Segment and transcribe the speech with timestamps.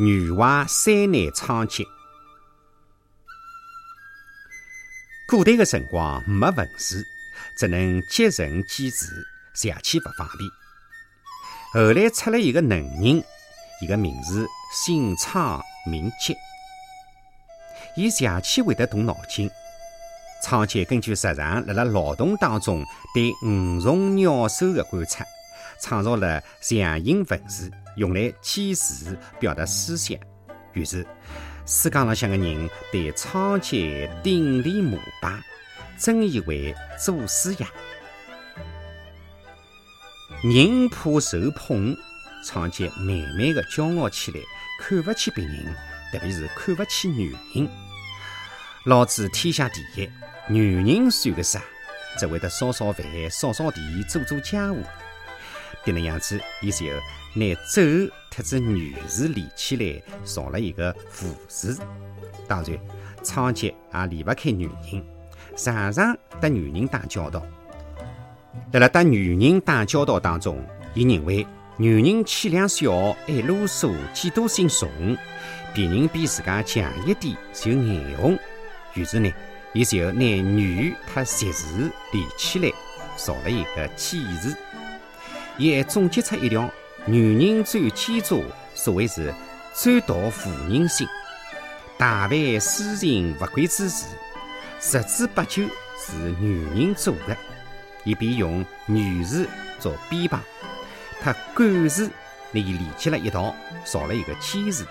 [0.00, 1.84] 女娲三难仓颉。
[5.26, 7.04] 古代的辰光没文字，
[7.56, 10.48] 只能即人记字，写起勿方便。
[11.72, 13.24] 后来出了一个能人，
[13.82, 16.36] 伊个名字姓仓名颉，
[17.96, 19.50] 伊写起会得动脑筋。
[20.44, 21.34] 仓颉根据日常
[21.66, 25.24] 辣辣劳动当中对五虫鸟兽的观察。
[25.80, 30.16] 创造了象形文字，用来记事表达思想。
[30.72, 31.04] 于是，
[31.66, 35.42] 世界浪向的人对仓颉顶礼膜拜，
[35.98, 36.74] 尊伊为
[37.04, 37.66] 祖师爷。
[40.42, 41.96] 人怕受捧，
[42.44, 44.40] 仓颉慢慢的骄傲起来，
[44.80, 45.74] 看不起别人，
[46.12, 47.68] 特别是看不起女人。
[48.84, 50.08] 老子天下第一，
[50.48, 51.60] 女人算个啥？
[52.16, 54.82] 只会得烧烧饭、扫扫地、做做家务。
[55.88, 56.84] 这能样子，伊就
[57.32, 57.80] 拿“走”
[58.30, 61.78] 特子“女”字连起来，造了一个“副”字。
[62.46, 62.78] 当然，
[63.22, 65.02] 仓颉也离不开女人，
[65.56, 67.42] 常常和女人打交道。
[68.70, 71.46] 在了和女人打交道当中，伊认为
[71.78, 74.90] 女人气量小、爱啰嗦、嫉妒心重，
[75.72, 78.38] 别人比自家强一点就眼红。
[78.92, 79.32] 于是呢，
[79.72, 82.70] 伊就拿“女”和“习”字连起来，
[83.16, 84.54] 造了一个“己”字。
[85.58, 86.70] 伊还总结出一条：
[87.04, 88.36] 女人最奸诈，
[88.74, 89.34] 所谓是
[89.74, 91.04] 最妒妇人心。
[91.98, 94.06] 大凡私情不轨之事，
[94.80, 95.64] 十之八九
[96.00, 97.36] 是女人做的。
[98.04, 99.48] 伊便用“女”字
[99.80, 100.40] 做偏旁，
[101.20, 102.08] 他“管”字
[102.52, 103.52] 拿伊连接了一道，
[103.84, 104.86] 造了一个“奸”字。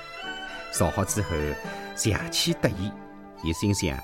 [0.73, 1.29] 造好之后，
[1.95, 2.91] 邪气得意。
[3.41, 3.97] 伊心想：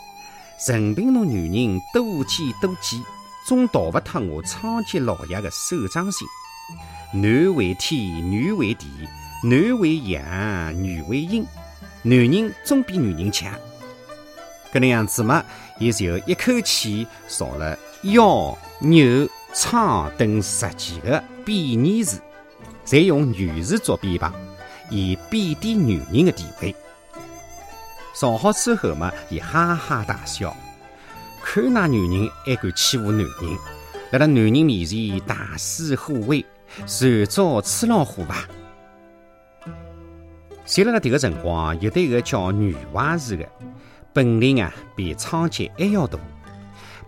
[0.65, 3.03] 任凭侬女人多奸多计，
[3.45, 6.25] 总逃不脱我仓颉老爷的手掌心。
[7.15, 8.87] 男为天，女为地；
[9.43, 11.45] 男为阳，女为阴。
[12.01, 13.53] 男人总比女人强。
[14.73, 15.45] 搿能样子嘛，
[15.77, 22.19] 伊就一口气造了妖、牛、仓等十几个贬义词，
[22.83, 24.33] 再用女字做偏旁，
[24.89, 26.75] 以贬低女人的地位。
[28.15, 30.57] 造好之后嘛，伊哈哈大笑，
[31.43, 33.57] 看那女人还敢欺负男人，
[34.09, 36.43] 辣辣男人面前大肆虎威。
[36.85, 38.47] 传召赤老虎吧！
[40.65, 43.45] 就辣辣迭个辰光，有得一个叫女娲氏的，
[44.13, 46.17] 本领啊比仓颉还要大。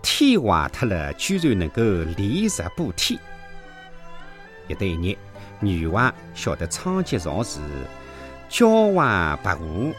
[0.02, 1.82] 天坏脱了，居然能够
[2.16, 3.18] 连日补天。
[4.68, 5.16] 有得一，
[5.58, 7.60] 女娲晓得仓颉造字
[8.48, 9.92] 狡猾跋扈，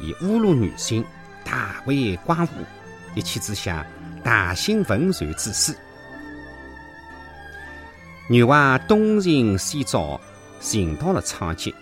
[0.00, 1.04] 以侮辱女性，
[1.44, 2.52] 大为光火，
[3.14, 3.86] 一气之下
[4.24, 5.76] 大兴文传之师。
[8.30, 10.20] 女娲东寻西找，
[10.60, 11.72] 寻到了仓颉。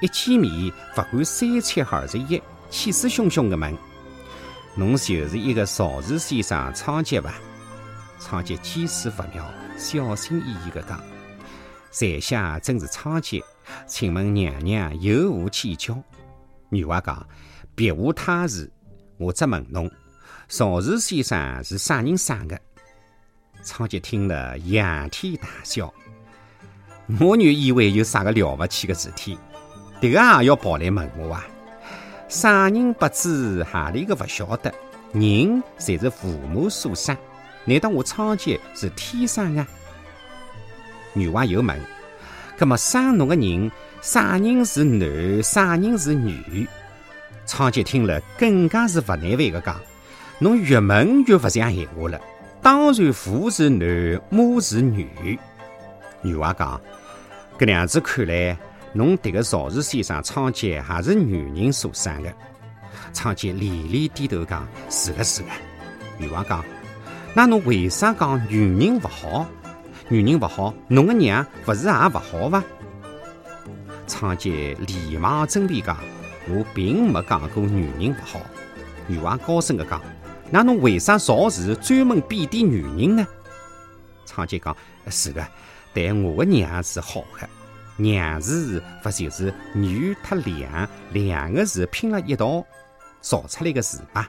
[0.00, 2.40] 一见面，不管三七二十一，
[2.70, 3.76] 气势汹汹的问
[4.76, 7.34] ：“侬就是一个造字先生仓颉吧？”
[8.20, 11.00] 仓颉见势不妙，小心翼翼的讲
[11.90, 13.42] ：“在下正是仓颉，
[13.88, 16.00] 请问娘娘有何请教？”
[16.70, 17.26] 女娲讲
[17.74, 18.70] ：“别无他事，
[19.18, 19.90] 我只问侬，
[20.46, 22.56] 造字先生是啥人生的？”
[23.62, 25.92] 仓颉听了，仰天大笑。
[27.20, 29.38] 我原以为有啥个了不起的事体，
[30.00, 31.46] 迭个也要跑来问我啊？
[32.28, 34.72] 啥人不知，何里个不晓得？
[35.12, 37.16] 人侪是父母所生，
[37.64, 39.66] 难道我仓颉是天生的？
[41.12, 41.76] 女娲又问：
[42.56, 43.70] 那么生侬的人，
[44.00, 46.66] 啥人是男，啥人是女？
[47.44, 49.80] 仓颉听了，更加是不耐烦个讲：
[50.38, 52.20] 侬越问越勿像闲话了。
[52.70, 55.36] 当然，父是男，母是女。
[56.22, 56.80] 女娲讲
[57.58, 58.56] ：“搿样子看来，
[58.92, 62.32] 侬迭个造字先生仓颉还是女人所生的。”
[63.12, 65.48] 仓颉连连低头讲：“是的，是的。”
[66.16, 66.64] 女娲讲
[67.34, 69.44] ：“那侬为啥讲女人勿好？
[70.08, 72.62] 女人勿好，侬个娘勿是也勿好伐？”
[74.06, 75.96] 仓颉连忙争辩讲
[76.48, 78.40] ：“我并没讲过女人勿好。”
[79.08, 80.00] 女娲高声的讲。
[80.50, 83.26] 那侬为啥造字专门贬低女人呢？
[84.26, 84.76] 昌吉讲：
[85.08, 85.46] 是的，
[85.94, 87.48] 但我的娘是好的，
[87.96, 92.64] 娘字不就是女和良两个字拼了一道
[93.20, 94.26] 造出来的字吗？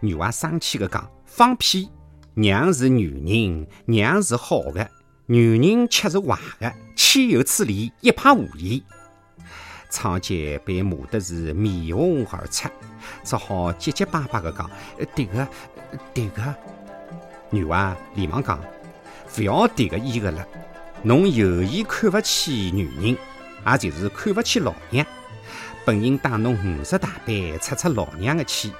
[0.00, 1.90] 女娲生气的讲：放屁！
[2.34, 4.90] 娘是女人，娘是好的，
[5.26, 7.92] 女人却是坏的，岂有此理！
[8.00, 8.80] 一派胡言！
[9.88, 12.68] 仓颉被骂得是面红耳赤。
[13.22, 14.70] 只好结结巴巴的讲
[15.14, 15.46] ：“迭个，
[16.14, 16.54] 迭个。”
[17.50, 18.60] 女娲连忙讲
[19.34, 20.46] ：“不要迭个伊个了，
[21.02, 23.16] 侬有意看不起女人，
[23.66, 25.06] 也就是看不起老娘。
[25.84, 28.72] 本应带侬五十大板出出老娘的气，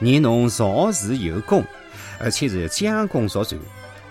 [0.00, 1.64] 让侬造事有功，
[2.18, 3.56] 而且是将功赎罪。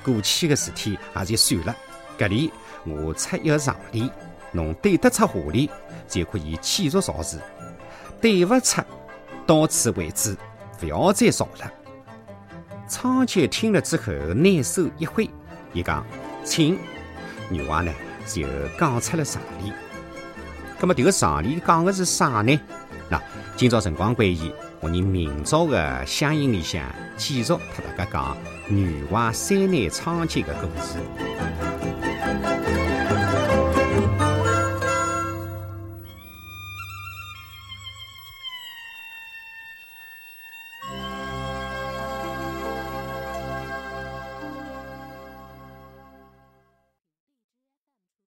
[0.02, 1.76] 过去的事体也就算了，
[2.18, 2.54] 搿里
[2.86, 4.10] 我出一个常理，
[4.52, 5.70] 侬对得出话里，
[6.08, 7.38] 就可以继续造字；
[8.22, 8.82] 对勿出，
[9.46, 10.36] 到此为止，
[10.82, 11.72] 勿要再造了。
[12.88, 15.30] 仓颉听了之后，拿手一挥，
[15.74, 16.06] 伊讲
[16.44, 16.78] ：“请。”
[17.50, 17.94] 女娲呢
[18.26, 18.46] 就
[18.80, 19.72] 讲出了常理。
[20.80, 22.60] 那么这个常理讲的是啥呢？
[23.10, 23.22] 那
[23.56, 26.84] 今朝辰光关系，我们明朝的乡音里向
[27.16, 27.60] 继续和
[27.98, 31.77] 大家讲女娲三难仓颉的故事。